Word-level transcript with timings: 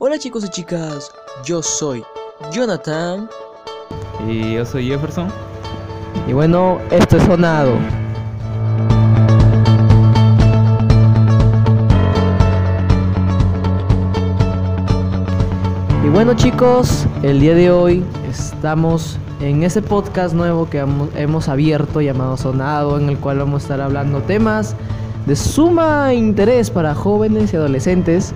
Hola 0.00 0.16
chicos 0.16 0.44
y 0.44 0.48
chicas, 0.48 1.10
yo 1.44 1.60
soy 1.60 2.04
Jonathan. 2.52 3.28
Y 4.28 4.54
yo 4.54 4.64
soy 4.64 4.86
Jefferson. 4.86 5.26
Y 6.28 6.32
bueno, 6.34 6.78
esto 6.92 7.16
es 7.16 7.24
sonado. 7.24 7.72
Y 16.04 16.08
bueno 16.10 16.34
chicos, 16.34 17.04
el 17.24 17.40
día 17.40 17.56
de 17.56 17.72
hoy 17.72 18.04
estamos 18.30 19.18
en 19.40 19.64
ese 19.64 19.82
podcast 19.82 20.32
nuevo 20.32 20.70
que 20.70 20.78
hemos, 20.78 21.08
hemos 21.16 21.48
abierto 21.48 22.00
llamado 22.00 22.36
Sonado, 22.36 23.00
en 23.00 23.08
el 23.08 23.18
cual 23.18 23.40
vamos 23.40 23.62
a 23.62 23.64
estar 23.64 23.80
hablando 23.80 24.22
temas 24.22 24.76
de 25.26 25.34
suma 25.34 26.14
interés 26.14 26.70
para 26.70 26.94
jóvenes 26.94 27.52
y 27.52 27.56
adolescentes. 27.56 28.32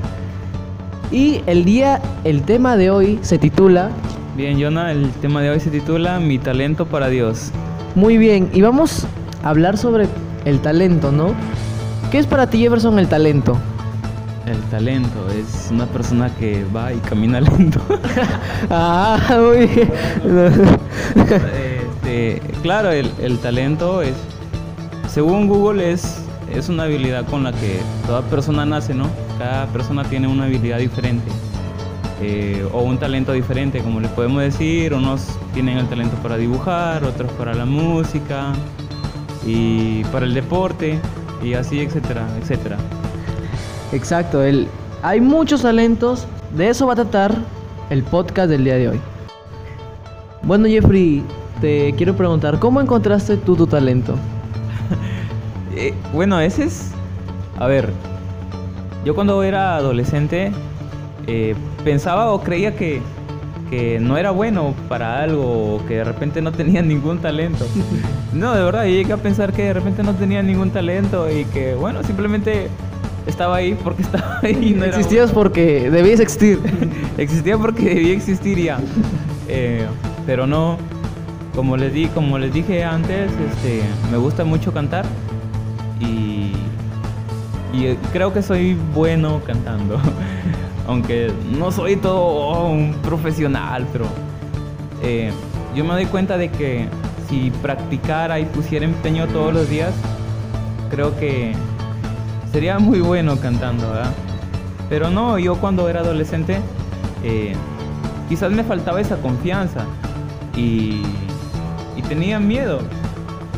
Y 1.13 1.43
el 1.47 1.67
día, 1.67 2.01
el 2.25 2.43
tema 2.43 2.79
de 2.79 2.91
hoy 2.91 3.19
se 3.21 3.37
titula 3.37 3.91
Bien, 4.35 4.59
Jonah, 4.59 4.93
el 4.93 5.11
tema 5.21 5.43
de 5.43 5.51
hoy 5.51 5.61
se 5.61 5.71
titula 5.71 6.19
Mi 6.19 6.39
talento 6.39 6.87
para 6.87 7.09
Dios. 7.09 7.51
Muy 7.95 8.17
bien, 8.17 8.49
y 8.55 8.63
vamos 8.63 9.07
a 9.43 9.51
hablar 9.51 9.77
sobre 9.77 10.09
el 10.47 10.61
talento, 10.61 11.13
¿no? 11.13 11.35
¿Qué 12.11 12.19
es 12.19 12.27
para 12.27 12.49
ti, 12.49 12.61
Jefferson, 12.61 12.99
el 12.99 13.09
talento? 13.09 13.59
El 14.47 14.59
talento 14.71 15.29
es 15.29 15.69
una 15.71 15.85
persona 15.85 16.35
que 16.35 16.65
va 16.75 16.95
y 16.95 16.99
camina 17.01 17.41
lento. 17.43 17.81
ah, 18.71 19.19
muy 19.39 19.67
bien. 19.67 19.91
Este, 22.03 22.41
claro, 22.63 22.91
el, 22.91 23.11
el 23.21 23.39
talento 23.39 24.01
es, 24.01 24.15
según 25.09 25.47
Google, 25.47 25.93
es, 25.93 26.25
es 26.51 26.69
una 26.69 26.85
habilidad 26.85 27.27
con 27.27 27.45
la 27.45 27.53
que 27.53 27.81
toda 28.07 28.23
persona 28.23 28.65
nace, 28.67 28.95
¿no? 28.95 29.09
Cada 29.39 29.67
persona 29.69 30.05
tiene 30.05 30.29
una 30.29 30.45
habilidad 30.45 30.79
diferente. 30.79 31.31
eh, 32.21 32.67
o 32.73 32.83
un 32.83 32.99
talento 32.99 33.33
diferente, 33.33 33.83
como 33.83 34.01
le 34.01 34.09
podemos 34.09 34.43
decir. 34.43 34.95
Unos 34.95 35.41
tienen 35.53 35.79
el 35.79 35.89
talento 35.89 36.17
para 36.19 36.37
dibujar, 36.37 37.05
otros 37.05 37.33
para 37.33 37.55
la 37.55 37.67
música 37.67 38.53
y 39.45 40.05
para 40.07 40.27
el 40.27 40.35
deporte 40.35 41.01
y 41.43 41.55
así, 41.55 41.81
etcétera, 41.81 42.29
etcétera. 42.41 42.79
Exacto, 43.93 44.43
el, 44.43 44.73
hay 45.03 45.21
muchos 45.21 45.63
talentos, 45.63 46.27
de 46.57 46.69
eso 46.71 46.87
va 46.87 46.95
a 46.95 46.97
tratar 46.97 47.37
el 47.91 48.05
podcast 48.05 48.49
del 48.51 48.65
día 48.65 48.77
de 48.77 48.89
hoy. 48.91 49.01
Bueno, 50.43 50.67
Jeffrey, 50.69 51.25
te 51.61 51.95
quiero 51.97 52.17
preguntar, 52.17 52.59
¿cómo 52.59 52.81
encontraste 52.81 53.37
tú 53.37 53.57
tu 53.57 53.67
talento? 53.67 54.17
Eh, 55.75 55.95
bueno, 56.13 56.41
ese 56.41 56.65
es. 56.65 56.91
A 57.59 57.67
ver, 57.67 57.91
yo 59.05 59.15
cuando 59.15 59.43
era 59.43 59.77
adolescente 59.77 60.53
eh, 61.27 61.55
pensaba 61.85 62.31
o 62.31 62.43
creía 62.43 62.77
que, 62.77 63.01
que 63.71 64.01
no 64.01 64.17
era 64.17 64.31
bueno 64.31 64.75
para 64.89 65.23
algo 65.23 65.77
o 65.77 65.87
que 65.87 65.97
de 65.97 66.05
repente 66.05 66.43
no 66.43 66.53
tenía 66.53 66.83
ningún 66.83 67.19
talento. 67.19 67.67
No, 68.33 68.55
de 68.55 68.65
verdad, 68.65 68.85
yo 68.85 68.91
llegué 68.91 69.13
a 69.13 69.19
pensar 69.19 69.53
que 69.53 69.65
de 69.65 69.73
repente 69.73 70.03
no 70.03 70.15
tenía 70.15 70.43
ningún 70.43 70.71
talento 70.71 71.31
y 71.31 71.45
que, 71.47 71.75
bueno, 71.75 72.03
simplemente 72.03 72.69
estaba 73.27 73.57
ahí 73.57 73.75
porque 73.83 74.03
estaba 74.03 74.41
ahí. 74.43 74.75
No 74.77 74.85
Existías 74.85 75.31
porque 75.31 75.91
debías 75.91 76.21
existir. 76.21 76.61
existía 77.19 77.59
porque 77.59 77.95
debía 77.95 78.15
existir 78.15 78.59
ya. 78.59 78.79
Eh, 79.49 79.87
pero 80.27 80.47
no, 80.47 80.79
como 81.55 81.77
les, 81.77 81.93
di, 81.93 82.07
como 82.07 82.39
les 82.39 82.53
dije 82.53 82.85
antes, 82.85 83.31
este, 83.31 83.83
me 84.11 84.17
gusta 84.17 84.45
mucho 84.45 84.73
cantar 84.73 85.05
y, 86.03 87.87
eh, 87.87 87.97
creo 88.13 88.33
que 88.33 88.43
soy 88.43 88.75
bueno 88.95 89.41
cantando. 89.47 89.99
Aunque 90.87 91.33
no 91.57 91.71
soy 91.71 91.97
todo 91.97 92.67
un 92.67 92.95
profesional, 93.03 93.87
pero 93.93 94.07
eh, 95.03 95.31
yo 95.75 95.85
me 95.85 95.95
doy 95.95 96.07
cuenta 96.07 96.37
de 96.37 96.51
que 96.51 96.89
si 97.29 97.51
practicara 97.63 98.41
y 98.41 98.45
pusiera 98.47 98.85
empeño 98.85 99.27
todos 99.29 99.55
los 99.55 99.69
días, 99.71 99.95
creo 100.91 101.17
que 101.19 101.53
sería 102.51 102.79
muy 102.79 103.01
bueno 103.01 103.37
cantando. 103.39 103.93
Pero 104.89 105.09
no, 105.09 105.39
yo 105.39 105.57
cuando 105.57 105.89
era 105.89 106.01
adolescente, 106.01 106.59
eh, 107.23 107.55
quizás 108.29 108.51
me 108.51 108.65
faltaba 108.65 109.01
esa 109.01 109.17
confianza 109.17 109.87
y 110.57 111.03
tenía 112.09 112.39
miedo. 112.39 112.81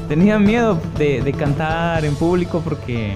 Tenía 0.08 0.38
miedo 0.38 0.78
de, 0.98 1.34
cantar 1.38 2.04
en 2.04 2.14
público 2.14 2.60
porque 2.62 3.14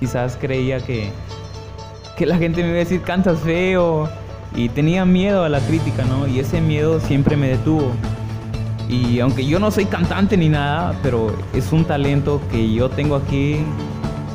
quizás 0.00 0.36
creía 0.40 0.80
que, 0.80 1.10
que 2.16 2.26
la 2.26 2.36
gente 2.36 2.62
me 2.62 2.68
iba 2.68 2.76
a 2.76 2.80
decir 2.80 3.02
cantas 3.02 3.38
feo 3.40 4.08
y 4.54 4.68
tenía 4.68 5.04
miedo 5.04 5.44
a 5.44 5.48
la 5.48 5.60
crítica, 5.60 6.04
¿no? 6.04 6.26
Y 6.26 6.40
ese 6.40 6.60
miedo 6.60 7.00
siempre 7.00 7.36
me 7.36 7.48
detuvo. 7.48 7.92
Y 8.88 9.20
aunque 9.20 9.46
yo 9.46 9.58
no 9.58 9.70
soy 9.70 9.86
cantante 9.86 10.36
ni 10.36 10.48
nada, 10.48 10.94
pero 11.02 11.34
es 11.54 11.72
un 11.72 11.84
talento 11.84 12.40
que 12.50 12.72
yo 12.72 12.90
tengo 12.90 13.16
aquí 13.16 13.58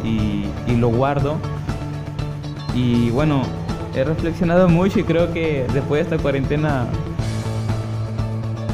y 0.03 0.75
lo 0.75 0.87
guardo. 0.87 1.37
Y 2.73 3.09
bueno, 3.09 3.43
he 3.97 4.03
reflexionado 4.03 4.69
mucho 4.69 4.99
y 4.99 5.03
creo 5.03 5.33
que 5.33 5.65
después 5.73 5.99
de 5.99 6.15
esta 6.15 6.21
cuarentena 6.21 6.85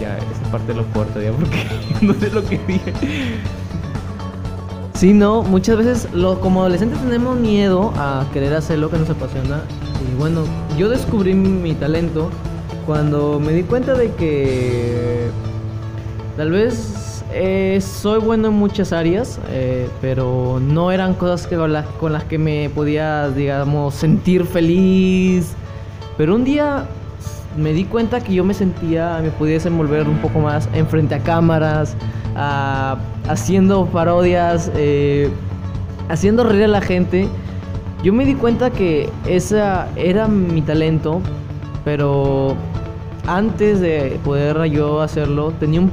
ya 0.03 0.18
esa 0.18 0.52
parte 0.52 0.74
lo 0.74 0.86
corto 0.88 1.22
ya 1.22 1.31
porque 1.31 1.66
no 2.02 2.14
sé 2.14 2.30
lo 2.30 2.44
que 2.44 2.59
dije. 2.68 2.94
Sí, 4.94 5.14
no, 5.14 5.44
muchas 5.44 5.78
veces 5.78 6.08
lo, 6.14 6.40
como 6.40 6.62
adolescentes 6.62 7.00
tenemos 7.00 7.38
miedo 7.38 7.91
a 7.97 8.25
querer 8.31 8.53
hacer 8.53 8.80
lo 8.80 8.90
que 8.90 8.97
nos 8.97 9.09
apasiona. 9.09 9.62
Y 10.02 10.18
bueno, 10.18 10.44
yo 10.78 10.90
descubrí 10.90 11.34
mi 11.34 11.74
talento 11.74 12.30
cuando 12.86 13.40
me 13.40 13.53
di 13.53 13.63
cuenta 13.63 13.96
de 13.96 14.12
que 14.12 15.30
tal 16.38 16.52
vez 16.52 17.24
eh, 17.34 17.81
soy 17.81 18.19
bueno 18.19 18.50
en 18.50 18.53
muchas 18.53 18.94
áreas, 18.94 19.40
eh, 19.50 19.90
pero 20.02 20.59
no 20.62 20.92
eran 20.92 21.16
cosas 21.16 21.47
que, 21.47 21.56
con, 21.56 21.74
las, 21.74 21.86
con 22.00 22.13
las 22.13 22.24
que 22.25 22.38
me 22.38 22.69
podía, 22.69 23.30
digamos, 23.30 23.96
sentir 23.96 24.46
feliz. 24.46 25.53
Pero 26.18 26.36
un 26.36 26.44
día 26.44 26.86
me 27.58 27.74
di 27.74 27.86
cuenta 27.86 28.19
que 28.22 28.34
yo 28.34 28.44
me 28.44 28.53
sentía, 28.53 29.19
me 29.22 29.30
podía 29.30 29.53
desenvolver 29.56 30.08
un 30.08 30.18
poco 30.18 30.40
más 30.40 30.68
en 30.74 30.88
frente 30.88 31.16
a 31.16 31.19
cámaras, 31.19 31.96
a- 32.36 32.97
haciendo 33.30 33.86
parodias, 33.86 34.72
eh, 34.75 35.30
haciendo 36.09 36.44
reír 36.44 36.63
a 36.66 36.68
la 36.68 36.81
gente. 36.81 37.28
Yo 38.03 38.12
me 38.12 38.25
di 38.25 38.34
cuenta 38.36 38.69
que 38.69 39.09
esa 39.28 39.88
era 39.96 40.28
mi 40.28 40.62
talento, 40.62 41.22
pero 41.86 42.56
antes 43.28 43.80
de 43.80 44.19
poder 44.24 44.63
yo 44.66 45.02
hacerlo, 45.02 45.52
tenía 45.59 45.81
un... 45.81 45.92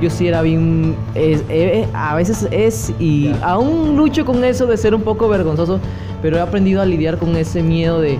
Yo 0.00 0.10
sí 0.10 0.26
era 0.26 0.42
bien... 0.42 0.96
es- 1.14 1.44
eh, 1.48 1.86
a 1.94 2.16
veces 2.16 2.48
es 2.50 2.92
y 2.98 3.28
Ya. 3.28 3.46
aún 3.46 3.96
lucho 3.96 4.24
con 4.24 4.42
eso 4.42 4.66
de 4.66 4.76
ser 4.76 4.94
un 4.96 5.02
poco 5.02 5.28
vergonzoso, 5.28 5.78
pero 6.20 6.38
he 6.38 6.40
aprendido 6.40 6.82
a 6.82 6.86
lidiar 6.86 7.18
con 7.18 7.36
ese 7.36 7.62
miedo 7.62 8.00
de... 8.00 8.18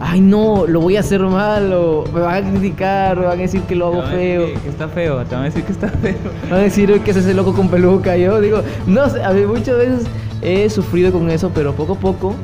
Ay 0.00 0.20
no, 0.20 0.66
lo 0.66 0.80
voy 0.80 0.96
a 0.96 1.00
hacer 1.00 1.20
mal 1.20 1.72
o 1.72 2.04
me 2.12 2.20
van 2.20 2.44
a 2.44 2.50
criticar, 2.50 3.16
me 3.16 3.26
van 3.26 3.38
a 3.38 3.42
decir 3.42 3.62
que 3.62 3.74
lo 3.74 3.86
hago 3.86 4.02
feo. 4.02 4.46
Que, 4.46 4.54
que 4.54 4.68
está 4.68 4.88
feo, 4.88 5.24
te 5.24 5.34
van 5.34 5.42
a 5.42 5.46
decir 5.46 5.62
que 5.64 5.72
está 5.72 5.88
feo. 5.88 6.16
Van 6.50 6.60
a 6.60 6.62
decir 6.62 7.00
que 7.00 7.10
es 7.10 7.16
ese 7.16 7.34
loco 7.34 7.54
con 7.54 7.68
peluca. 7.68 8.16
Yo 8.16 8.40
digo, 8.40 8.60
no 8.86 9.08
sé, 9.08 9.22
a 9.22 9.30
mí 9.30 9.46
muchas 9.46 9.76
veces 9.76 10.06
he 10.42 10.68
sufrido 10.68 11.12
con 11.12 11.30
eso, 11.30 11.50
pero 11.54 11.72
poco 11.74 11.94
a 11.94 11.96
poco. 11.98 12.34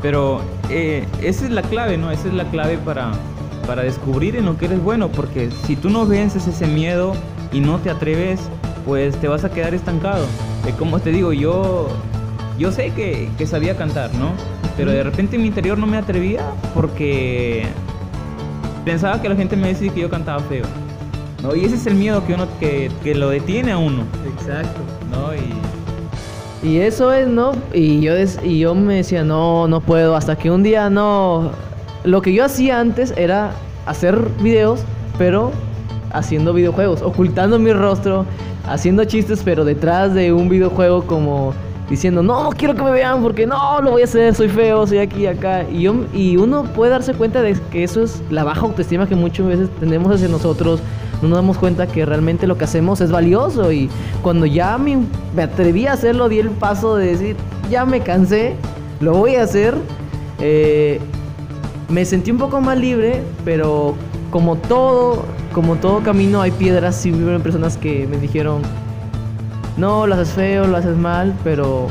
Pero 0.00 0.40
eh, 0.70 1.06
esa 1.22 1.44
es 1.44 1.50
la 1.50 1.62
clave, 1.62 1.96
¿no? 1.98 2.10
Esa 2.10 2.28
es 2.28 2.34
la 2.34 2.44
clave 2.44 2.78
para, 2.78 3.12
para 3.66 3.82
descubrir 3.82 4.36
en 4.36 4.46
lo 4.46 4.56
que 4.56 4.66
eres 4.66 4.82
bueno, 4.82 5.08
porque 5.08 5.50
si 5.66 5.76
tú 5.76 5.90
no 5.90 6.06
vences 6.06 6.46
ese 6.46 6.66
miedo 6.66 7.14
y 7.52 7.60
no 7.60 7.78
te 7.78 7.90
atreves, 7.90 8.40
pues 8.86 9.16
te 9.16 9.28
vas 9.28 9.44
a 9.44 9.50
quedar 9.50 9.74
estancado. 9.74 10.24
Eh, 10.66 10.74
como 10.78 10.98
te 10.98 11.10
digo, 11.10 11.32
yo, 11.32 11.88
yo 12.58 12.72
sé 12.72 12.90
que, 12.90 13.28
que 13.38 13.46
sabía 13.46 13.76
cantar, 13.76 14.10
¿no? 14.14 14.30
Pero 14.76 14.90
de 14.90 15.02
repente 15.02 15.36
en 15.36 15.42
mi 15.42 15.48
interior 15.48 15.76
no 15.78 15.86
me 15.86 15.96
atrevía 15.98 16.42
porque 16.74 17.64
pensaba 18.84 19.20
que 19.20 19.28
la 19.28 19.36
gente 19.36 19.56
me 19.56 19.68
decía 19.68 19.92
que 19.92 20.00
yo 20.00 20.10
cantaba 20.10 20.40
feo. 20.40 20.64
¿no? 21.42 21.54
Y 21.54 21.64
ese 21.64 21.74
es 21.76 21.86
el 21.86 21.94
miedo 21.94 22.24
que, 22.26 22.34
uno, 22.34 22.46
que, 22.60 22.90
que 23.02 23.14
lo 23.14 23.28
detiene 23.30 23.72
a 23.72 23.78
uno, 23.78 24.04
Exacto. 24.38 24.80
¿no? 25.10 25.34
Y, 25.34 26.68
Y 26.68 26.78
eso 26.78 27.12
es, 27.12 27.26
¿no? 27.26 27.52
Y 27.74 28.00
yo, 28.00 28.14
des- 28.14 28.38
y 28.44 28.60
yo 28.60 28.74
me 28.74 28.94
decía, 28.96 29.24
no, 29.24 29.66
no 29.68 29.80
puedo. 29.80 30.14
Hasta 30.16 30.36
que 30.36 30.50
un 30.50 30.62
día 30.62 30.88
no. 30.90 31.50
Lo 32.04 32.22
que 32.22 32.32
yo 32.32 32.44
hacía 32.44 32.78
antes 32.80 33.12
era 33.16 33.50
hacer 33.86 34.16
videos, 34.40 34.80
pero 35.18 35.50
haciendo 36.12 36.52
videojuegos, 36.52 37.02
ocultando 37.02 37.58
mi 37.58 37.72
rostro, 37.72 38.24
haciendo 38.68 39.04
chistes, 39.04 39.42
pero 39.44 39.64
detrás 39.64 40.14
de 40.14 40.32
un 40.32 40.48
videojuego 40.48 41.02
como 41.04 41.52
diciendo, 41.92 42.22
no, 42.22 42.48
quiero 42.56 42.74
que 42.74 42.82
me 42.82 42.90
vean 42.90 43.20
porque 43.22 43.46
no, 43.46 43.82
lo 43.82 43.90
voy 43.90 44.00
a 44.00 44.04
hacer, 44.06 44.34
soy 44.34 44.48
feo, 44.48 44.86
soy 44.86 44.96
aquí 44.96 45.26
acá. 45.26 45.64
Y, 45.70 45.82
yo, 45.82 45.94
y 46.14 46.38
uno 46.38 46.64
puede 46.64 46.90
darse 46.90 47.12
cuenta 47.12 47.42
de 47.42 47.54
que 47.70 47.84
eso 47.84 48.02
es 48.02 48.22
la 48.30 48.44
baja 48.44 48.62
autoestima 48.62 49.06
que 49.06 49.14
muchas 49.14 49.46
veces 49.46 49.68
tenemos 49.78 50.10
hacia 50.10 50.28
nosotros. 50.28 50.80
No 51.20 51.28
nos 51.28 51.36
damos 51.36 51.58
cuenta 51.58 51.86
que 51.86 52.06
realmente 52.06 52.46
lo 52.46 52.56
que 52.56 52.64
hacemos 52.64 53.02
es 53.02 53.10
valioso. 53.10 53.70
Y 53.70 53.90
cuando 54.22 54.46
ya 54.46 54.78
me, 54.78 55.02
me 55.36 55.42
atreví 55.42 55.86
a 55.86 55.92
hacerlo, 55.92 56.30
di 56.30 56.38
el 56.38 56.48
paso 56.48 56.96
de 56.96 57.08
decir, 57.08 57.36
ya 57.70 57.84
me 57.84 58.00
cansé, 58.00 58.54
lo 59.00 59.12
voy 59.12 59.34
a 59.34 59.42
hacer. 59.42 59.74
eh, 60.40 60.98
me 61.90 62.06
sentí 62.06 62.30
un 62.30 62.38
poco 62.38 62.58
más 62.62 62.78
libre, 62.78 63.20
pero 63.44 63.94
como 64.30 64.56
todo, 64.56 65.24
como 65.52 65.76
todo 65.76 66.00
camino 66.00 66.40
hay 66.40 66.52
piedras 66.52 67.04
y 67.04 67.12
hubieron 67.12 67.42
personas 67.42 67.76
que 67.76 68.06
me 68.06 68.16
dijeron, 68.16 68.62
no, 69.76 70.06
lo 70.06 70.14
haces 70.14 70.30
feo, 70.30 70.66
lo 70.66 70.76
haces 70.76 70.96
mal, 70.96 71.34
pero 71.44 71.88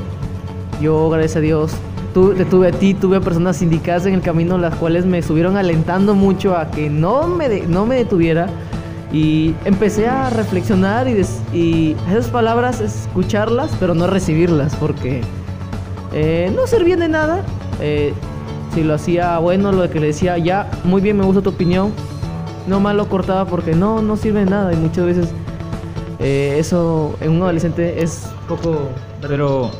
yo, 0.81 1.09
gracias 1.09 1.37
a 1.37 1.39
Dios, 1.39 1.71
tuve 2.13 2.67
a 2.67 2.71
ti, 2.71 2.93
tuve 2.93 3.17
a 3.17 3.21
personas 3.21 3.61
indicadas 3.61 4.05
en 4.05 4.13
el 4.13 4.21
camino, 4.21 4.57
las 4.57 4.75
cuales 4.75 5.05
me 5.05 5.17
estuvieron 5.19 5.57
alentando 5.57 6.13
mucho 6.13 6.55
a 6.57 6.69
que 6.71 6.89
no 6.89 7.27
me, 7.27 7.61
no 7.67 7.85
me 7.85 7.95
detuviera. 7.95 8.47
Y 9.13 9.55
empecé 9.65 10.07
a 10.07 10.29
reflexionar 10.29 11.07
y, 11.09 11.13
des- 11.13 11.41
y 11.53 11.97
esas 12.09 12.27
palabras, 12.29 12.79
escucharlas, 12.79 13.69
pero 13.77 13.93
no 13.93 14.07
recibirlas, 14.07 14.73
porque 14.77 15.21
eh, 16.13 16.49
no 16.55 16.65
servían 16.65 16.99
de 16.99 17.09
nada. 17.09 17.41
Eh, 17.81 18.13
si 18.73 18.83
lo 18.83 18.93
hacía 18.93 19.37
bueno, 19.39 19.73
lo 19.73 19.89
que 19.89 19.99
le 19.99 20.07
decía, 20.07 20.37
ya, 20.37 20.69
muy 20.85 21.01
bien, 21.01 21.17
me 21.17 21.25
gusta 21.25 21.41
tu 21.41 21.49
opinión, 21.49 21.91
no 22.67 22.79
más 22.79 22.95
lo 22.95 23.09
cortaba 23.09 23.43
porque 23.43 23.75
no, 23.75 24.01
no 24.01 24.15
sirve 24.15 24.45
de 24.45 24.49
nada. 24.49 24.71
Y 24.71 24.77
muchas 24.77 25.05
veces 25.05 25.27
eh, 26.21 26.55
eso 26.57 27.15
en 27.21 27.31
un 27.31 27.41
adolescente 27.43 28.01
es 28.01 28.27
poco... 28.47 28.89
Pero 29.21 29.71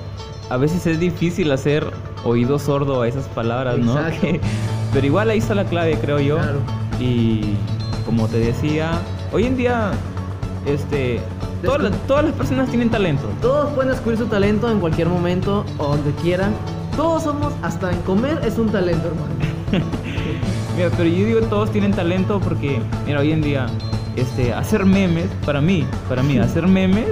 a 0.49 0.57
veces 0.57 0.85
es 0.87 0.99
difícil 0.99 1.51
hacer 1.51 1.87
oído 2.23 2.59
sordo 2.59 3.01
a 3.01 3.07
esas 3.07 3.25
palabras, 3.29 3.77
¿no? 3.79 3.95
Pero 4.93 5.05
igual 5.05 5.29
ahí 5.29 5.37
está 5.39 5.55
la 5.55 5.65
clave, 5.65 5.97
creo 5.99 6.19
yo. 6.19 6.35
Claro. 6.37 6.59
Y 6.99 7.55
como 8.05 8.27
te 8.27 8.37
decía, 8.39 8.91
hoy 9.31 9.45
en 9.45 9.55
día, 9.57 9.91
este, 10.65 11.21
todas, 11.63 11.81
las- 11.81 11.97
todas 12.07 12.25
las 12.25 12.33
personas 12.33 12.69
tienen 12.69 12.89
talento. 12.89 13.23
Todos 13.41 13.69
pueden 13.73 13.91
descubrir 13.91 14.19
su 14.19 14.25
talento 14.25 14.69
en 14.69 14.79
cualquier 14.79 15.07
momento 15.09 15.65
o 15.77 15.87
donde 15.95 16.11
quieran. 16.21 16.53
Todos 16.97 17.23
somos, 17.23 17.53
hasta 17.63 17.89
en 17.91 17.99
comer 18.01 18.41
es 18.43 18.57
un 18.57 18.69
talento, 18.69 19.07
hermano. 19.07 19.33
Mira, 20.75 20.89
pero 20.97 21.05
yo 21.09 21.25
digo 21.25 21.39
todos 21.41 21.71
tienen 21.71 21.91
talento 21.93 22.39
porque, 22.39 22.79
mira, 23.05 23.19
hoy 23.21 23.31
en 23.31 23.41
día, 23.41 23.67
este, 24.15 24.53
hacer 24.53 24.85
memes, 24.85 25.25
para 25.45 25.61
mí, 25.61 25.85
para 26.09 26.21
mí, 26.23 26.37
hacer 26.37 26.67
memes 26.67 27.07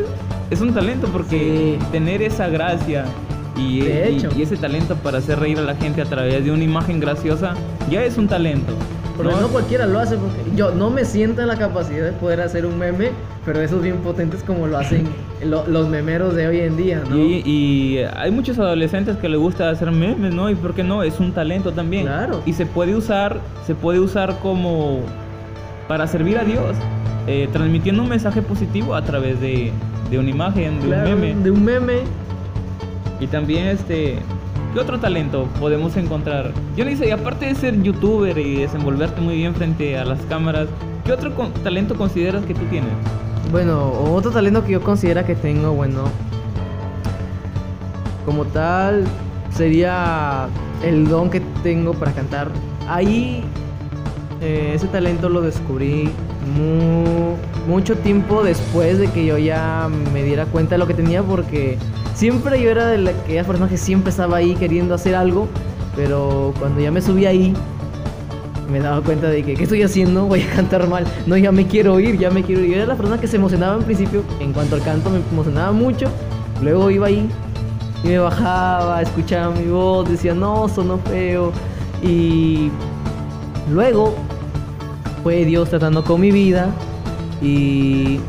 es 0.52 0.62
un 0.62 0.74
talento 0.74 1.08
porque 1.14 1.78
Sí. 1.80 1.86
tener 1.92 2.22
esa 2.22 2.48
gracia 2.48 3.06
y, 3.58 3.82
ese 4.42 4.58
talento 4.58 4.96
para 4.96 5.18
hacer 5.20 5.40
reír 5.40 5.60
a 5.60 5.62
la 5.64 5.76
gente 5.76 6.02
a 6.02 6.06
través 6.06 6.44
de 6.44 6.52
una 6.52 6.64
imagen 6.64 7.00
graciosa 7.00 7.54
ya 7.90 8.04
es 8.04 8.18
un 8.18 8.28
talento. 8.28 8.74
Porque 9.18 9.34
¿no? 9.34 9.42
no 9.42 9.48
cualquiera 9.50 9.86
lo 9.86 10.00
hace, 10.00 10.16
porque 10.16 10.38
yo 10.56 10.72
no 10.72 10.90
me 10.90 11.04
siento 11.04 11.42
en 11.42 11.50
la 11.50 11.58
capacidad 11.58 12.06
de 12.06 12.14
poder 12.14 12.40
hacer 12.40 12.66
un 12.66 12.80
meme, 12.80 13.10
pero 13.46 13.60
esos 13.62 13.82
bien 13.84 13.98
potentes 13.98 14.42
como 14.44 14.66
lo 14.66 14.78
hacen 14.78 15.10
lo- 15.46 15.68
los 15.68 15.90
memeros 15.90 16.36
de 16.36 16.48
hoy 16.48 16.62
en 16.62 16.78
día, 16.78 17.04
¿no? 17.10 17.18
Y, 17.18 17.44
y 17.46 17.98
hay 18.16 18.32
muchos 18.32 18.58
adolescentes 18.60 19.18
que 19.18 19.28
les 19.28 19.38
gusta 19.40 19.70
hacer 19.72 19.92
memes, 19.92 20.34
¿no? 20.34 20.50
Y 20.50 20.56
por 20.56 20.74
qué 20.74 20.86
no, 20.86 21.04
es 21.04 21.20
un 21.20 21.34
talento 21.34 21.74
también. 21.74 22.06
Claro. 22.06 22.42
Y 22.46 22.54
se 22.54 22.66
puede 22.66 22.96
usar, 22.96 23.42
se 23.68 23.76
puede 23.76 24.00
usar 24.00 24.40
como 24.42 25.02
para 25.90 26.06
servir 26.08 26.38
a 26.38 26.44
Dios, 26.46 26.78
eh, 27.28 27.50
transmitiendo 27.52 28.04
un 28.04 28.10
mensaje 28.10 28.42
positivo 28.44 28.94
a 28.96 29.02
través 29.02 29.42
de, 29.42 29.72
de 30.10 30.20
una 30.20 30.30
imagen, 30.30 30.80
de 30.80 30.88
Claro, 30.88 31.10
un 31.16 31.20
meme. 31.20 31.44
De 31.44 31.52
un 31.52 31.66
meme. 31.66 31.94
Y 33.20 33.26
también 33.28 33.66
este, 33.68 34.20
¿qué 34.74 34.80
otro 34.80 35.00
talento 35.00 35.48
podemos 35.60 35.98
encontrar? 35.98 36.52
Yo 36.78 36.86
no 36.86 36.96
sé, 36.96 37.12
aparte 37.12 37.48
de 37.48 37.56
ser 37.56 37.82
youtuber 37.82 38.38
y 38.38 38.58
desenvolverte 38.58 39.20
muy 39.20 39.36
bien 39.36 39.56
frente 39.56 39.98
a 39.98 40.06
las 40.06 40.22
cámaras, 40.30 40.68
¿qué 41.06 41.12
otro 41.12 41.34
con- 41.36 41.52
talento 41.64 41.96
consideras 41.96 42.46
que 42.46 42.54
tú 42.54 42.62
tienes? 42.70 42.92
Bueno, 43.52 43.92
otro 44.14 44.30
talento 44.30 44.64
que 44.64 44.74
yo 44.74 44.82
considero 44.82 45.26
que 45.26 45.34
tengo, 45.34 45.72
bueno, 45.72 46.04
como 48.28 48.46
tal, 48.46 49.06
sería 49.50 50.48
el 50.86 51.08
don 51.08 51.32
que 51.32 51.42
tengo 51.64 51.94
para 51.94 52.12
cantar. 52.12 52.50
Ahí, 52.88 53.44
eh, 54.42 54.72
ese 54.76 54.88
talento 54.88 55.30
lo 55.30 55.42
descubrí 55.42 56.10
mu- 56.56 57.36
mucho 57.72 57.96
tiempo 57.98 58.42
después 58.44 58.98
de 58.98 59.08
que 59.08 59.26
yo 59.26 59.38
ya 59.38 59.90
me 60.14 60.24
diera 60.24 60.46
cuenta 60.46 60.76
de 60.76 60.80
lo 60.80 60.88
que 60.88 60.94
tenía, 60.94 61.22
porque 61.24 61.78
siempre 62.16 62.62
yo 62.62 62.70
era 62.70 62.88
de 62.88 62.98
la- 63.00 63.12
aquellas 63.12 63.46
personas 63.46 63.70
que 63.70 63.78
siempre 63.78 64.10
estaba 64.12 64.38
ahí 64.38 64.56
queriendo 64.56 64.94
hacer 64.96 65.16
algo, 65.16 65.48
pero 65.96 66.54
cuando 66.60 66.80
ya 66.82 66.92
me 66.92 67.02
subí 67.02 67.26
ahí, 67.26 67.54
me 68.72 68.80
daba 68.80 69.02
cuenta 69.02 69.28
de 69.30 69.44
que, 69.44 69.56
¿qué 69.56 69.64
estoy 69.64 69.82
haciendo? 69.84 70.26
Voy 70.26 70.42
a 70.42 70.50
cantar 70.56 70.88
mal. 70.88 71.04
No, 71.26 71.36
ya 71.36 71.52
me 71.52 71.66
quiero 71.68 72.00
ir, 72.00 72.18
ya 72.20 72.30
me 72.30 72.44
quiero 72.44 72.62
ir. 72.62 72.70
Yo 72.70 72.76
era 72.78 72.86
la 72.86 72.96
persona 72.96 73.20
que 73.20 73.28
se 73.28 73.38
emocionaba 73.38 73.76
en 73.78 73.84
principio, 73.84 74.24
en 74.40 74.54
cuanto 74.54 74.76
al 74.76 74.84
canto 74.84 75.10
me 75.10 75.18
emocionaba 75.32 75.72
mucho. 75.72 76.06
Luego 76.62 76.90
iba 76.92 77.08
ahí 77.08 77.28
y 78.04 78.08
me 78.08 78.20
bajaba, 78.20 79.02
escuchaba 79.02 79.54
mi 79.56 79.66
voz, 79.66 80.08
decía, 80.10 80.34
no, 80.36 80.68
sonó 80.70 81.00
feo. 81.00 81.52
Y 82.04 82.70
luego 83.72 84.14
fue 85.24 85.46
Dios 85.46 85.70
tratando 85.70 86.04
con 86.04 86.22
mi 86.22 86.32
vida 86.32 86.70
y 87.42 88.20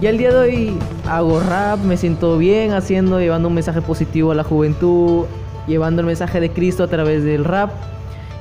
ya 0.00 0.10
el 0.10 0.18
día 0.18 0.30
de 0.30 0.36
hoy 0.36 0.78
hago 1.08 1.40
rap, 1.40 1.78
me 1.80 1.96
siento 1.96 2.38
bien 2.38 2.72
haciendo, 2.72 3.20
llevando 3.20 3.48
un 3.48 3.54
mensaje 3.54 3.80
positivo 3.80 4.32
a 4.32 4.34
la 4.34 4.44
juventud, 4.44 5.24
llevando 5.66 6.00
el 6.00 6.06
mensaje 6.06 6.40
de 6.40 6.50
Cristo 6.50 6.84
a 6.84 6.88
través 6.88 7.24
del 7.24 7.44
rap. 7.44 7.70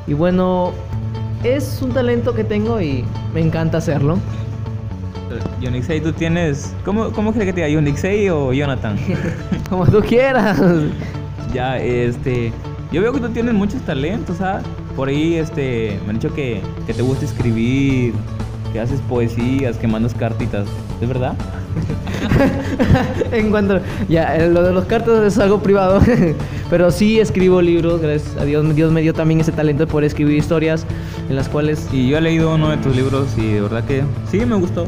Y 0.07 0.13
bueno, 0.13 0.71
es 1.43 1.81
un 1.81 1.91
talento 1.91 2.33
que 2.33 2.43
tengo 2.43 2.81
y 2.81 3.05
me 3.33 3.41
encanta 3.41 3.77
hacerlo. 3.77 4.17
Yonixei, 5.61 6.01
tú 6.01 6.11
tienes. 6.11 6.75
¿Cómo, 6.85 7.11
cómo 7.11 7.31
crees 7.31 7.47
que 7.47 7.53
te 7.53 7.61
diga? 7.61 7.69
¿Yonixei 7.69 8.29
o 8.29 8.53
Jonathan? 8.53 8.97
Como 9.69 9.87
tú 9.87 10.01
quieras. 10.01 10.59
ya, 11.53 11.79
este. 11.79 12.51
Yo 12.91 13.01
veo 13.01 13.13
que 13.13 13.19
tú 13.19 13.29
tienes 13.29 13.53
muchos 13.53 13.81
talentos, 13.81 14.37
¿sabes? 14.37 14.63
Por 14.95 15.09
ahí, 15.09 15.35
este. 15.35 15.99
Me 16.05 16.11
han 16.11 16.19
dicho 16.19 16.33
que, 16.33 16.61
que 16.85 16.93
te 16.93 17.01
gusta 17.01 17.25
escribir, 17.25 18.13
que 18.71 18.79
haces 18.79 18.99
poesías, 19.01 19.77
que 19.77 19.87
mandas 19.87 20.13
cartitas. 20.13 20.65
¿Es 21.01 21.07
verdad? 21.07 21.33
en 23.31 23.49
cuanto 23.49 23.79
ya 24.07 24.35
eh, 24.37 24.47
lo 24.49 24.61
de 24.61 24.71
los 24.73 24.85
cartas 24.85 25.23
es 25.25 25.39
algo 25.39 25.59
privado 25.61 25.99
pero 26.69 26.91
sí 26.91 27.19
escribo 27.19 27.63
libros 27.63 27.99
gracias 27.99 28.37
a 28.37 28.45
Dios 28.45 28.75
Dios 28.75 28.91
me 28.91 29.01
dio 29.01 29.11
también 29.15 29.41
ese 29.41 29.51
talento 29.51 29.87
poder 29.87 30.05
escribir 30.05 30.37
historias 30.37 30.85
en 31.29 31.35
las 31.35 31.49
cuales 31.49 31.87
Y 31.91 32.07
yo 32.09 32.19
he 32.19 32.21
leído 32.21 32.53
uno 32.53 32.69
de 32.69 32.77
tus 32.77 32.95
libros 32.95 33.27
y 33.37 33.53
de 33.53 33.61
verdad 33.61 33.83
que 33.85 34.03
sí 34.29 34.45
me 34.45 34.55
gustó. 34.55 34.85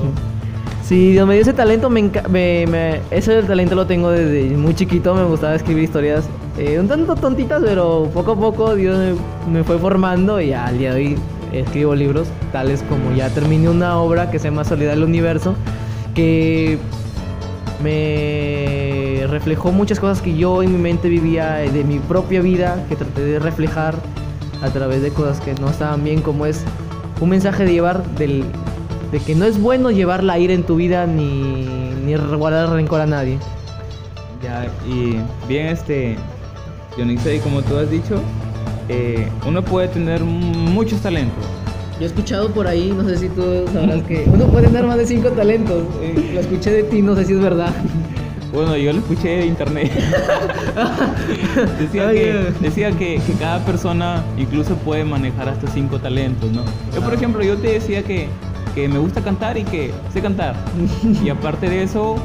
sí 0.84 1.12
Dios 1.12 1.26
me 1.28 1.34
dio 1.34 1.42
ese 1.42 1.52
talento 1.52 1.90
me- 1.90 2.10
me- 2.30 3.00
ese 3.10 3.42
talento 3.42 3.74
lo 3.74 3.86
tengo 3.86 4.10
desde 4.10 4.56
muy 4.56 4.74
chiquito 4.74 5.14
me 5.14 5.24
gustaba 5.24 5.54
escribir 5.54 5.84
historias 5.84 6.24
eh, 6.58 6.78
un 6.78 6.88
tanto 6.88 7.14
tontitas 7.14 7.62
pero 7.64 8.10
poco 8.12 8.32
a 8.32 8.36
poco 8.36 8.74
Dios 8.74 9.16
me, 9.50 9.64
fue 9.64 9.78
formando 9.78 10.40
y 10.40 10.52
al 10.52 10.78
día 10.78 10.94
de 10.94 11.00
hoy 11.00 11.18
escribo 11.52 11.94
libros 11.94 12.28
tales 12.52 12.84
como 12.88 13.14
ya 13.14 13.28
terminé 13.30 13.68
una 13.68 13.98
obra 13.98 14.30
que 14.30 14.38
se 14.38 14.50
llama 14.50 14.64
Soledad 14.64 14.92
del 14.92 15.04
Universo 15.04 15.54
que 16.14 16.78
me 17.82 19.26
reflejó 19.28 19.72
muchas 19.72 20.00
cosas 20.00 20.20
que 20.20 20.36
yo 20.36 20.62
en 20.62 20.72
mi 20.72 20.78
mente 20.78 21.08
vivía 21.08 21.64
eh, 21.64 21.70
de 21.70 21.84
mi 21.84 21.98
propia 21.98 22.40
vida, 22.40 22.84
que 22.88 22.96
traté 22.96 23.24
de 23.24 23.38
reflejar 23.38 23.94
a 24.62 24.68
través 24.68 25.02
de 25.02 25.10
cosas 25.10 25.40
que 25.40 25.54
no 25.54 25.70
estaban 25.70 26.04
bien, 26.04 26.20
como 26.20 26.46
es 26.46 26.62
un 27.20 27.30
mensaje 27.30 27.64
de 27.64 27.72
llevar 27.72 28.04
del, 28.16 28.44
de 29.10 29.18
que 29.20 29.34
no 29.34 29.44
es 29.44 29.60
bueno 29.60 29.90
llevar 29.90 30.22
la 30.22 30.38
ira 30.38 30.52
en 30.52 30.64
tu 30.64 30.76
vida 30.76 31.06
ni, 31.06 31.64
ni 32.04 32.14
guardar 32.14 32.70
rencor 32.70 33.00
a 33.00 33.06
nadie. 33.06 33.38
Ya, 34.42 34.66
y 34.86 35.18
bien, 35.48 35.66
este. 35.66 36.16
Yonixei, 36.96 37.40
como 37.40 37.62
tú 37.62 37.76
has 37.76 37.90
dicho, 37.90 38.20
eh, 38.88 39.28
uno 39.46 39.62
puede 39.62 39.88
tener 39.88 40.22
muchos 40.22 41.00
talentos. 41.00 41.44
Yo 41.98 42.04
he 42.04 42.08
escuchado 42.08 42.50
por 42.50 42.66
ahí, 42.66 42.92
no 42.96 43.04
sé 43.04 43.18
si 43.18 43.28
tú 43.28 43.42
sabrás 43.72 44.02
que 44.04 44.24
uno 44.26 44.46
puede 44.46 44.66
tener 44.66 44.86
más 44.86 44.96
de 44.96 45.06
cinco 45.06 45.28
talentos. 45.30 45.84
Eh, 46.00 46.30
lo 46.34 46.40
escuché 46.40 46.70
de 46.70 46.82
ti, 46.84 47.02
no 47.02 47.14
sé 47.14 47.24
si 47.24 47.34
es 47.34 47.40
verdad. 47.40 47.72
Bueno, 48.52 48.76
yo 48.76 48.92
lo 48.92 48.98
escuché 48.98 49.28
de 49.28 49.46
internet. 49.46 49.92
decía 51.78 52.10
que, 52.10 52.32
ay. 52.32 52.54
decía 52.60 52.90
que, 52.90 53.20
que 53.24 53.32
cada 53.34 53.64
persona 53.64 54.24
incluso 54.36 54.74
puede 54.74 55.04
manejar 55.04 55.48
hasta 55.48 55.68
cinco 55.68 56.00
talentos, 56.00 56.50
¿no? 56.50 56.64
Yo, 56.92 57.00
por 57.00 57.14
ejemplo, 57.14 57.44
yo 57.44 57.58
te 57.58 57.74
decía 57.74 58.02
que, 58.02 58.26
que 58.74 58.88
me 58.88 58.98
gusta 58.98 59.22
cantar 59.22 59.56
y 59.56 59.62
que 59.62 59.92
sé 60.12 60.20
cantar. 60.20 60.56
y 61.24 61.28
aparte 61.28 61.68
de 61.68 61.84
eso, 61.84 62.16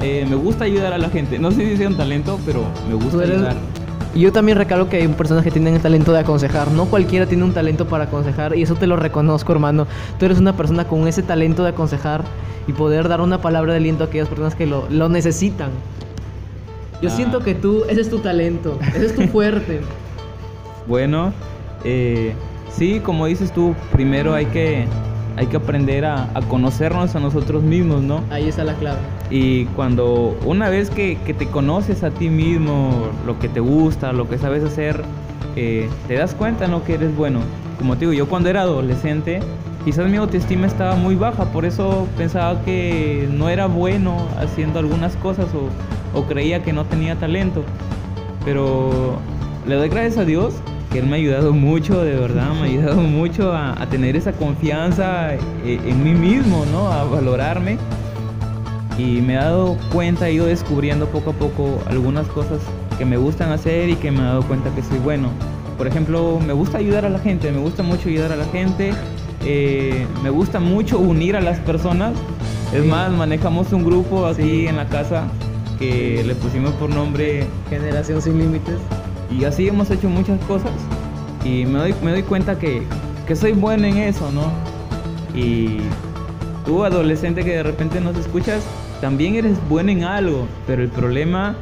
eh, 0.00 0.26
me 0.26 0.36
gusta 0.36 0.64
ayudar 0.64 0.94
a 0.94 0.98
la 0.98 1.10
gente. 1.10 1.38
No 1.38 1.50
sé 1.50 1.68
si 1.68 1.76
sea 1.76 1.88
un 1.88 1.98
talento, 1.98 2.40
pero 2.46 2.64
me 2.88 2.94
gusta 2.94 3.22
ayudar. 3.22 3.56
Y 4.14 4.20
yo 4.20 4.32
también 4.32 4.56
recalco 4.56 4.88
que 4.88 4.98
hay 4.98 5.08
personas 5.08 5.42
que 5.42 5.50
tienen 5.50 5.74
el 5.74 5.80
talento 5.80 6.12
de 6.12 6.20
aconsejar. 6.20 6.70
No 6.70 6.84
cualquiera 6.86 7.26
tiene 7.26 7.42
un 7.42 7.52
talento 7.52 7.86
para 7.88 8.04
aconsejar 8.04 8.56
y 8.56 8.62
eso 8.62 8.76
te 8.76 8.86
lo 8.86 8.94
reconozco, 8.96 9.50
hermano. 9.52 9.86
Tú 10.18 10.26
eres 10.26 10.38
una 10.38 10.56
persona 10.56 10.84
con 10.86 11.08
ese 11.08 11.22
talento 11.24 11.64
de 11.64 11.70
aconsejar 11.70 12.22
y 12.68 12.72
poder 12.72 13.08
dar 13.08 13.20
una 13.20 13.38
palabra 13.42 13.72
de 13.72 13.78
aliento 13.78 14.04
a 14.04 14.06
aquellas 14.06 14.28
personas 14.28 14.54
que 14.54 14.66
lo, 14.66 14.86
lo 14.88 15.08
necesitan. 15.08 15.70
Yo 17.02 17.08
Ah. 17.10 17.12
siento 17.16 17.40
que 17.40 17.54
tú, 17.56 17.82
ese 17.88 18.02
es 18.02 18.08
tu 18.08 18.18
talento, 18.20 18.78
ese 18.94 19.06
es 19.06 19.14
tu 19.14 19.22
fuerte. 19.28 19.80
Bueno, 20.86 21.32
eh, 21.82 22.34
sí, 22.70 23.00
como 23.00 23.24
dices 23.24 23.52
tú, 23.52 23.74
primero 23.90 24.34
hay 24.34 24.44
que, 24.46 24.84
hay 25.36 25.46
que 25.46 25.56
aprender 25.56 26.04
a, 26.04 26.28
a 26.34 26.42
conocernos 26.42 27.16
a 27.16 27.20
nosotros 27.20 27.62
mismos, 27.62 28.02
¿no? 28.02 28.20
Ahí 28.30 28.48
está 28.50 28.64
la 28.64 28.74
clave. 28.74 28.98
Y 29.30 29.64
cuando 29.66 30.36
una 30.44 30.68
vez 30.68 30.90
que, 30.90 31.16
te 31.16 31.46
conoces 31.46 32.02
a 32.02 32.10
ti 32.10 32.28
mismo, 32.28 33.08
lo 33.26 33.38
que 33.38 33.48
te 33.48 33.60
gusta, 33.60 34.12
lo 34.12 34.28
que 34.28 34.38
sabes 34.38 34.62
hacer, 34.64 35.02
eh, 35.56 35.88
te 36.08 36.14
das 36.14 36.34
cuenta 36.34 36.66
en 36.66 36.72
lo 36.72 36.84
que 36.84 36.94
eres 36.94 37.14
bueno. 37.16 37.40
Como 37.78 37.94
te 37.94 38.00
digo, 38.00 38.12
yo 38.12 38.28
cuando 38.28 38.48
era 38.48 38.62
adolescente, 38.62 39.40
quizás 39.84 40.08
mi 40.08 40.16
autoestima 40.16 40.66
estaba 40.66 40.94
muy 40.94 41.14
baja, 41.14 41.46
por 41.46 41.64
eso 41.64 42.06
pensaba 42.16 42.62
que 42.62 43.28
no 43.32 43.48
era 43.48 43.66
bueno 43.66 44.28
haciendo 44.38 44.78
algunas 44.78 45.16
cosas 45.16 45.46
o, 45.54 46.24
creía 46.26 46.62
que 46.62 46.72
no 46.72 46.84
tenía 46.84 47.16
talento. 47.16 47.64
Pero 48.44 49.18
le 49.66 49.74
doy 49.74 49.88
gracias 49.88 50.18
a 50.18 50.24
Dios 50.24 50.54
que 50.92 51.00
Él 51.00 51.06
me 51.06 51.16
ha 51.16 51.18
ayudado 51.18 51.52
mucho, 51.52 52.04
de 52.04 52.14
verdad, 52.14 52.52
me 52.54 52.60
ha 52.60 52.64
ayudado 52.64 53.00
mucho 53.00 53.52
a, 53.52 53.74
tener 53.90 54.14
esa 54.16 54.32
confianza 54.32 55.34
eh, 55.34 55.40
en 55.64 56.04
mí 56.04 56.14
mismo, 56.14 56.64
¿no? 56.72 56.88
A 56.88 57.04
valorarme. 57.04 57.78
Y 58.98 59.20
me 59.20 59.34
he 59.34 59.36
dado 59.36 59.76
cuenta, 59.92 60.28
he 60.28 60.34
ido 60.34 60.46
descubriendo 60.46 61.06
poco 61.08 61.30
a 61.30 61.32
poco 61.32 61.80
algunas 61.86 62.26
cosas 62.28 62.60
que 62.96 63.04
me 63.04 63.16
gustan 63.16 63.50
hacer 63.50 63.88
y 63.88 63.96
que 63.96 64.10
me 64.12 64.20
he 64.20 64.22
dado 64.24 64.42
cuenta 64.42 64.70
que 64.74 64.82
soy 64.82 64.98
bueno. 64.98 65.30
Por 65.76 65.88
ejemplo, 65.88 66.38
me 66.44 66.52
gusta 66.52 66.78
ayudar 66.78 67.04
a 67.04 67.08
la 67.08 67.18
gente, 67.18 67.50
me 67.50 67.58
gusta 67.58 67.82
mucho 67.82 68.08
ayudar 68.08 68.30
a 68.30 68.36
la 68.36 68.44
gente, 68.46 68.92
eh, 69.44 70.06
me 70.22 70.30
gusta 70.30 70.60
mucho 70.60 70.98
unir 71.00 71.34
a 71.36 71.40
las 71.40 71.58
personas. 71.58 72.12
Es 72.72 72.82
Sí. 72.82 72.88
más, 72.88 73.10
manejamos 73.10 73.72
un 73.72 73.84
grupo 73.84 74.26
aquí 74.26 74.42
Sí. 74.42 74.66
en 74.68 74.76
la 74.76 74.86
casa 74.86 75.24
que 75.78 76.22
le 76.24 76.34
pusimos 76.36 76.70
por 76.74 76.88
nombre 76.88 77.46
Generación 77.68 78.22
sin 78.22 78.38
límites. 78.38 78.76
y 79.30 79.44
así 79.44 79.66
hemos 79.66 79.90
hecho 79.90 80.08
muchas 80.08 80.38
cosas 80.44 80.70
y 81.44 81.66
me 81.66 81.78
doy, 81.80 81.94
me 82.04 82.12
doy 82.12 82.22
cuenta 82.22 82.56
que, 82.58 82.82
que 83.26 83.34
soy 83.34 83.52
bueno 83.52 83.86
en 83.86 83.96
eso, 83.98 84.30
¿no? 84.30 84.42
Y 85.38 85.78
tú, 86.64 86.84
adolescente 86.84 87.42
que 87.44 87.50
de 87.56 87.62
repente 87.64 88.00
nos 88.00 88.16
escuchas, 88.16 88.62
también 89.04 89.34
eres 89.34 89.58
bueno 89.68 89.90
en 89.90 90.02
algo, 90.04 90.46
pero 90.66 90.82
el 90.82 90.88
problema 90.88 91.54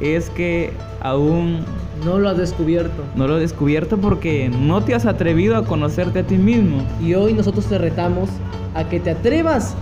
es 0.00 0.28
que 0.30 0.72
aún 1.00 1.60
No 2.04 2.18
lo 2.18 2.28
has 2.28 2.36
descubierto. 2.36 3.04
no 3.14 3.28
lo 3.28 3.36
he 3.36 3.40
descubierto 3.40 3.96
porque 3.98 4.48
no 4.48 4.82
te 4.82 4.96
has 4.96 5.06
atrevido 5.06 5.54
a 5.56 5.64
conocerte 5.64 6.18
a 6.18 6.22
ti 6.24 6.34
mismo. 6.34 6.82
Y 7.00 7.14
hoy 7.14 7.32
nosotros 7.32 7.66
te 7.66 7.78
retamos 7.78 8.28
a 8.74 8.88
que 8.88 8.98
te 8.98 9.10
atrevas 9.10 9.76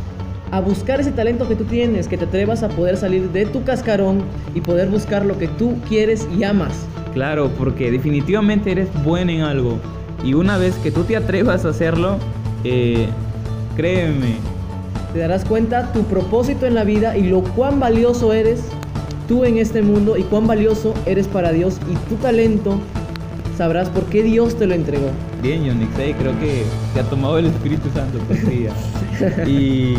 a 0.51 0.61
buscar 0.61 1.01
ese 1.01 1.13
talento 1.13 1.49
que 1.49 1.57
tú 1.57 1.65
tienes, 1.65 2.09
que 2.09 2.19
te 2.19 2.27
atrevas 2.27 2.63
a 2.63 2.69
poder 2.69 2.99
salir 2.99 3.31
de 3.31 3.47
tu 3.47 3.65
cascarón 3.65 4.21
y 4.55 4.61
poder 4.61 4.91
buscar 4.91 5.25
lo 5.25 5.39
que 5.39 5.49
tú 5.49 5.77
quieres 5.89 6.29
y 6.39 6.45
amas. 6.45 6.75
Claro, 7.15 7.49
porque 7.57 7.91
definitivamente 7.91 8.71
eres 8.73 8.89
bueno 9.03 9.33
en 9.33 9.41
algo. 9.41 9.79
Y 10.23 10.35
una 10.35 10.59
vez 10.59 10.75
que 10.83 10.91
tú 10.91 11.05
te 11.05 11.17
atrevas 11.17 11.65
a 11.65 11.71
hacerlo, 11.71 12.19
eh, 12.65 13.07
créeme, 13.77 14.35
Te 15.13 15.21
darás 15.21 15.45
cuenta 15.45 15.93
tu 15.93 16.05
propósito 16.05 16.67
en 16.67 16.75
la 16.75 16.85
vida 16.85 17.17
y 17.17 17.25
lo 17.25 17.43
cuán 17.43 17.81
valioso 17.81 18.33
eres 18.33 18.61
tú 19.27 19.45
en 19.45 19.59
este 19.59 19.83
mundo 19.83 20.17
y 20.17 20.23
cuán 20.23 20.47
valioso 20.47 20.95
eres 21.07 21.29
para 21.29 21.53
Dios 21.53 21.79
y 21.91 21.95
tu 22.09 22.17
talento 22.17 22.79
sabrás 23.57 23.89
por 23.89 24.05
qué 24.05 24.23
Dios 24.23 24.57
te 24.57 24.67
lo 24.67 24.75
entregó. 24.75 25.11
Bien, 25.43 25.65
Yonixei, 25.65 26.15
creo 26.15 26.39
que 26.39 26.63
te 26.95 27.01
ha 27.01 27.03
tomado 27.05 27.39
el 27.39 27.47
Espíritu 27.47 27.89
Santo 27.93 28.19
pues, 28.29 28.43
y, 29.49 29.95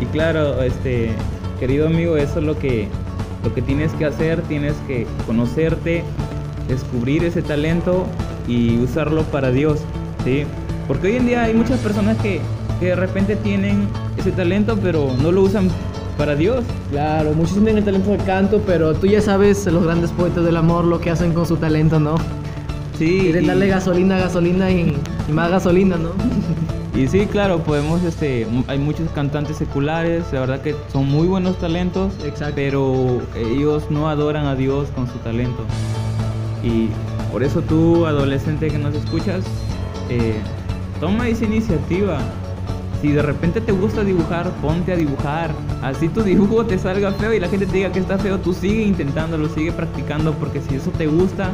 y 0.00 0.06
claro, 0.10 0.60
este, 0.62 1.10
querido 1.60 1.86
amigo, 1.86 2.16
eso 2.16 2.40
es 2.40 2.44
lo 2.44 2.58
que, 2.58 2.88
lo 3.44 3.54
que 3.54 3.62
tienes 3.62 3.92
que 3.92 4.04
hacer, 4.04 4.42
tienes 4.42 4.74
que 4.88 5.06
conocerte, 5.26 6.02
descubrir 6.68 7.22
ese 7.22 7.40
talento 7.42 8.04
y 8.48 8.78
usarlo 8.78 9.22
para 9.24 9.52
Dios, 9.52 9.78
¿sí? 10.24 10.44
Porque 10.88 11.06
hoy 11.06 11.16
en 11.16 11.26
día 11.26 11.44
hay 11.44 11.54
muchas 11.54 11.78
personas 11.78 12.16
que, 12.18 12.40
que 12.80 12.86
de 12.86 12.96
repente 12.96 13.36
tienen 13.36 13.86
ese 14.22 14.32
talento, 14.32 14.78
pero 14.80 15.14
no 15.20 15.32
lo 15.32 15.42
usan 15.42 15.68
para 16.16 16.36
Dios. 16.36 16.64
Claro, 16.90 17.32
muchos 17.34 17.54
tienen 17.54 17.78
el 17.78 17.84
talento 17.84 18.10
de 18.10 18.18
canto, 18.18 18.62
pero 18.64 18.94
tú 18.94 19.06
ya 19.06 19.20
sabes 19.20 19.66
los 19.66 19.84
grandes 19.84 20.10
poetas 20.12 20.44
del 20.44 20.56
amor 20.56 20.84
lo 20.84 21.00
que 21.00 21.10
hacen 21.10 21.32
con 21.32 21.44
su 21.46 21.56
talento, 21.56 21.98
¿no? 21.98 22.14
Sí, 22.98 23.18
Quieren 23.22 23.46
darle 23.46 23.66
gasolina, 23.66 24.18
gasolina 24.18 24.70
y, 24.70 24.96
y 25.28 25.32
más 25.32 25.50
gasolina, 25.50 25.96
¿no? 25.96 26.10
Y 26.94 27.08
sí, 27.08 27.24
claro, 27.24 27.60
podemos, 27.60 28.04
este, 28.04 28.46
hay 28.68 28.78
muchos 28.78 29.08
cantantes 29.12 29.56
seculares, 29.56 30.24
la 30.30 30.40
verdad 30.40 30.60
que 30.60 30.76
son 30.92 31.06
muy 31.06 31.26
buenos 31.26 31.56
talentos, 31.58 32.12
Exacto. 32.22 32.52
pero 32.54 33.22
ellos 33.34 33.84
no 33.88 34.10
adoran 34.10 34.44
a 34.44 34.54
Dios 34.54 34.88
con 34.94 35.06
su 35.06 35.14
talento. 35.20 35.64
Y 36.62 36.88
por 37.32 37.42
eso 37.42 37.62
tú, 37.62 38.04
adolescente 38.04 38.68
que 38.68 38.76
nos 38.76 38.94
escuchas, 38.94 39.42
eh, 40.10 40.34
toma 41.00 41.28
esa 41.28 41.46
iniciativa. 41.46 42.18
Si 43.02 43.08
de 43.10 43.20
repente 43.20 43.60
te 43.60 43.72
gusta 43.72 44.04
dibujar, 44.04 44.48
ponte 44.62 44.92
a 44.92 44.96
dibujar. 44.96 45.50
Así 45.82 46.08
tu 46.08 46.22
dibujo 46.22 46.64
te 46.64 46.78
salga 46.78 47.10
feo 47.12 47.34
y 47.34 47.40
la 47.40 47.48
gente 47.48 47.66
te 47.66 47.76
diga 47.78 47.90
que 47.92 47.98
está 47.98 48.16
feo, 48.16 48.38
tú 48.38 48.54
sigue 48.54 48.82
intentándolo, 48.84 49.48
sigue 49.48 49.72
practicando, 49.72 50.32
porque 50.34 50.60
si 50.60 50.76
eso 50.76 50.90
te 50.92 51.08
gusta, 51.08 51.50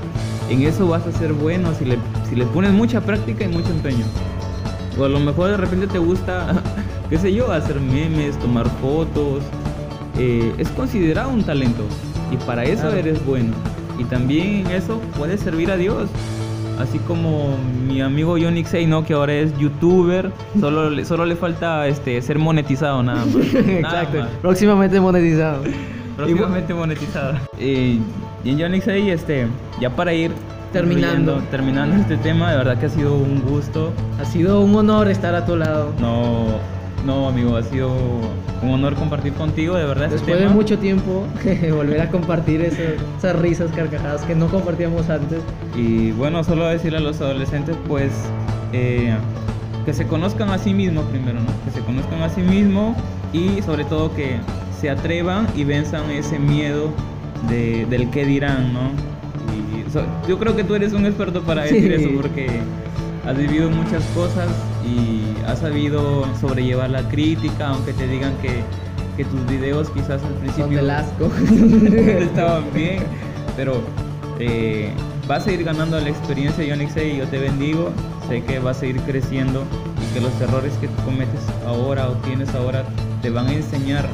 en 0.51 0.63
eso 0.63 0.87
vas 0.87 1.07
a 1.07 1.13
ser 1.13 1.33
bueno, 1.33 1.71
si 1.79 1.87
le, 1.87 1.97
si 2.29 2.37
le 2.37 2.45
pones 2.45 2.73
mucha 2.73 3.01
práctica 3.01 3.45
y 3.45 3.49
mucho 3.49 3.71
empeño. 3.71 4.05
O 4.99 5.05
a 5.05 5.09
lo 5.09 5.21
mejor 5.21 5.51
de 5.51 5.57
repente 5.57 5.87
te 5.87 5.99
gusta, 5.99 6.63
qué 7.11 7.17
sé 7.19 7.33
yo, 7.33 7.51
hacer 7.51 7.81
memes, 7.81 8.39
tomar 8.39 8.69
fotos. 8.83 9.43
Eh, 10.19 10.53
es 10.59 10.69
considerado 10.71 11.31
un 11.31 11.45
talento 11.45 11.83
y 12.31 12.37
para 12.39 12.65
eso 12.65 12.83
Claro. 12.83 12.97
eres 12.97 13.25
bueno. 13.25 13.55
Y 13.99 14.05
también 14.05 14.67
en 14.67 14.73
eso 14.73 15.01
puedes 15.17 15.41
servir 15.41 15.71
a 15.71 15.77
Dios. 15.79 16.11
Así 16.79 16.99
como 17.01 17.57
mi 17.87 18.01
amigo 18.01 18.39
Yonixei, 18.39 18.87
¿no? 18.87 19.05
Que 19.05 19.15
ahora 19.15 19.35
es 19.35 19.57
youtuber, 19.59 20.31
solo 20.61 20.91
le, 20.91 21.05
solo 21.05 21.27
le 21.27 21.35
falta 21.37 21.87
este, 21.89 22.21
ser 22.23 22.39
monetizado 22.39 23.03
nada 23.03 23.25
más. 23.25 23.35
Nada 23.55 24.03
Exacto. 24.03 24.19
más. 24.21 24.29
Próximamente 24.41 25.01
monetizado. 25.01 25.63
Próximamente 26.17 26.75
monetizado. 26.75 27.35
Eh, 27.59 27.99
y 28.45 28.51
en 28.51 28.59
Yonixei, 28.59 29.11
este, 29.11 29.47
ya 29.81 29.91
para 29.91 30.13
ir 30.15 30.33
Terminando. 30.73 31.43
terminando 31.51 31.97
este 31.97 32.17
tema, 32.19 32.51
de 32.51 32.59
verdad 32.59 32.79
que 32.79 32.87
ha 32.87 32.91
sido 32.91 33.15
un 33.15 33.41
gusto. 33.41 33.93
Ha 34.21 34.25
sido 34.25 34.61
un 34.61 34.75
honor 34.75 35.09
estar 35.09 35.35
a 35.35 35.45
tu 35.47 35.57
lado. 35.57 35.93
No, 35.99 36.45
no, 37.07 37.29
amigo, 37.29 37.57
ha 37.57 37.63
sido 37.63 37.91
un 38.63 38.71
honor 38.71 38.95
compartir 38.95 39.33
contigo, 39.35 39.77
de 39.77 39.85
verdad. 39.85 40.05
este 40.13 40.17
Después 40.17 40.41
de 40.41 40.49
mucho 40.49 40.79
tiempo, 40.79 41.25
volver 41.75 42.01
a 42.01 42.11
compartir 42.11 42.61
esas 42.63 43.37
risas, 43.37 43.71
carcajadas 43.75 44.23
que 44.23 44.35
no 44.35 44.49
compartíamos 44.49 45.09
antes. 45.09 45.41
Y 45.77 46.11
bueno, 46.13 46.43
solo 46.45 46.67
decirle 46.67 46.99
a 46.99 47.01
los 47.01 47.21
adolescentes, 47.21 47.77
pues, 47.87 48.11
eh, 48.73 49.15
que 49.87 49.93
se 49.95 50.07
conozcan 50.07 50.51
a 50.51 50.59
sí 50.59 50.75
mismos 50.75 51.05
primero, 51.07 51.39
¿no? 51.41 51.47
Que 51.65 51.71
se 51.79 51.81
conozcan 51.85 52.21
a 52.23 52.29
sí 52.29 52.43
mismos 52.43 52.97
y 53.33 53.63
sobre 53.63 53.85
todo 53.85 54.15
que 54.15 54.37
se 54.81 54.91
atrevan 54.91 55.47
y 55.57 55.65
venzan 55.65 56.11
ese 56.11 56.39
miedo 56.39 56.91
de, 57.49 57.87
del 57.87 58.11
qué 58.11 58.25
dirán, 58.27 58.73
¿no? 58.75 58.81
Y 59.57 59.91
so- 59.91 60.03
yo 60.29 60.39
creo 60.39 60.55
que 60.55 60.65
tú 60.65 60.75
eres 60.75 60.93
un 60.93 61.07
experto 61.07 61.41
para 61.43 61.63
decir 61.63 61.95
Sí. 61.97 62.05
eso 62.05 62.11
porque 62.21 62.49
has 63.27 63.37
vivido 63.37 63.71
muchas 63.71 64.03
cosas 64.15 64.49
y 64.85 65.23
has 65.47 65.61
sabido 65.61 66.27
sobrellevar 66.41 66.91
la 66.91 67.03
crítica, 67.09 67.69
aunque 67.69 67.93
te 67.93 68.07
digan 68.07 68.35
que, 68.43 68.63
que 69.17 69.25
tus 69.25 69.47
videos 69.47 69.91
quizás 69.91 70.23
al 70.23 70.35
principio 70.35 70.65
Son 70.65 70.75
del 70.75 70.91
asco. 70.91 71.31
estaban 72.21 72.65
bien, 72.73 73.03
pero 73.57 73.81
eh, 74.39 74.93
vas 75.27 75.47
a 75.47 75.53
ir 75.53 75.65
ganando 75.65 76.01
la 76.01 76.09
experiencia, 76.09 76.65
Yonixei, 76.65 77.15
y 77.15 77.19
yo 77.19 77.27
te 77.29 77.39
bendigo. 77.39 77.91
Sé 78.29 78.43
que 78.43 78.59
vas 78.59 78.83
a 78.83 78.87
ir 78.87 79.01
creciendo 79.03 79.65
y 80.03 80.15
que 80.15 80.21
los 80.21 80.39
errores 80.41 80.75
que 80.81 80.89
tú 80.89 81.03
cometes 81.05 81.41
ahora 81.67 82.09
o 82.09 82.13
tienes 82.17 82.55
ahora 82.55 82.85
te 83.23 83.31
van 83.31 83.47
a 83.47 83.53
enseñar 83.53 84.07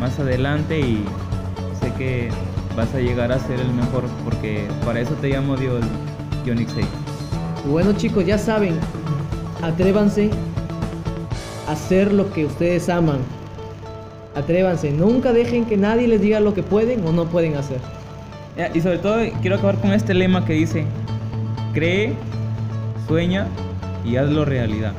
más 0.00 0.18
adelante 0.18 0.80
y 0.80 1.04
sé 1.80 1.92
que 1.94 2.28
vas 2.76 2.92
a 2.94 2.98
llegar 2.98 3.30
a 3.30 3.38
ser 3.38 3.60
el 3.60 3.72
mejor 3.72 4.04
porque 4.24 4.66
para 4.84 5.00
eso 5.00 5.14
te 5.20 5.28
llamo 5.28 5.56
Dios, 5.56 5.84
Yonixei. 6.44 6.84
Bueno 7.68 7.92
chicos, 7.92 8.26
ya 8.26 8.36
saben, 8.36 8.78
atrévanse 9.62 10.30
a 11.66 11.72
hacer 11.72 12.12
lo 12.12 12.30
que 12.32 12.44
ustedes 12.44 12.88
aman. 12.88 13.18
Atrévanse, 14.34 14.90
nunca 14.90 15.32
dejen 15.32 15.64
que 15.64 15.76
nadie 15.76 16.08
les 16.08 16.20
diga 16.20 16.40
lo 16.40 16.54
que 16.54 16.62
pueden 16.62 17.06
o 17.06 17.12
no 17.12 17.26
pueden 17.26 17.56
hacer. 17.56 17.78
Y 18.74 18.80
sobre 18.80 18.98
todo 18.98 19.16
quiero 19.40 19.56
acabar 19.56 19.76
con 19.76 19.92
este 19.92 20.12
lema 20.12 20.44
que 20.44 20.52
dice, 20.54 20.84
cree, 21.72 22.14
sueña 23.06 23.46
y 24.04 24.16
hazlo 24.16 24.44
realidad. 24.44 24.92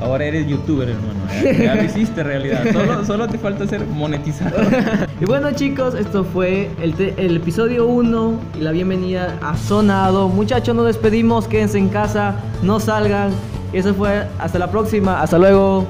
Ahora 0.00 0.24
eres 0.24 0.48
youtuber, 0.48 0.88
hermano. 0.88 1.20
Ya, 1.42 1.52
ya 1.52 1.74
lo 1.76 1.84
hiciste 1.84 2.22
realidad. 2.22 2.64
Solo, 2.72 3.04
solo 3.04 3.28
te 3.28 3.38
falta 3.38 3.66
ser 3.66 3.86
monetizado. 3.86 4.56
Y 5.20 5.26
bueno 5.26 5.52
chicos, 5.52 5.94
esto 5.94 6.24
fue 6.24 6.68
el 6.82 7.36
episodio 7.36 7.86
1 7.86 8.40
y 8.58 8.60
la 8.60 8.72
bienvenida 8.72 9.38
a 9.40 9.56
Sonado. 9.56 10.28
Muchachos, 10.28 10.74
nos 10.74 10.86
despedimos, 10.86 11.46
quédense 11.46 11.78
en 11.78 11.88
casa, 11.88 12.34
no 12.62 12.80
salgan. 12.80 13.30
Eso 13.74 13.92
fue, 13.92 14.26
hasta 14.38 14.58
la 14.58 14.70
próxima, 14.70 15.20
hasta 15.20 15.36
luego. 15.36 15.84